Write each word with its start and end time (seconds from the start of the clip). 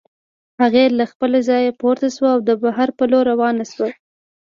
هغې 0.61 0.85
له 0.97 1.05
خپله 1.11 1.37
ځايه 1.49 1.71
پورته 1.81 2.07
شوه 2.15 2.29
او 2.35 2.39
د 2.47 2.49
بهر 2.63 2.89
په 2.97 3.03
لور 3.11 3.23
روانه 3.31 3.65
شوه. 3.71 3.89